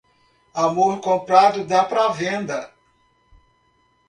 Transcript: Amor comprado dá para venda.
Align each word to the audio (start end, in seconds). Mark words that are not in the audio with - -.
Amor 0.55 0.99
comprado 0.99 1.63
dá 1.63 1.83
para 1.85 2.07
venda. 2.09 2.73